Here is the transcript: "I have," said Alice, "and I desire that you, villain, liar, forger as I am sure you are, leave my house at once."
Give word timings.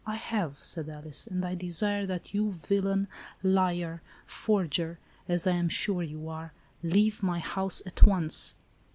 "I 0.07 0.15
have," 0.15 0.57
said 0.63 0.89
Alice, 0.89 1.27
"and 1.27 1.45
I 1.45 1.53
desire 1.53 2.07
that 2.07 2.33
you, 2.33 2.53
villain, 2.53 3.07
liar, 3.43 4.01
forger 4.25 4.97
as 5.29 5.45
I 5.45 5.51
am 5.51 5.69
sure 5.69 6.01
you 6.01 6.27
are, 6.27 6.53
leave 6.81 7.21
my 7.21 7.37
house 7.37 7.83
at 7.85 8.01
once." 8.01 8.55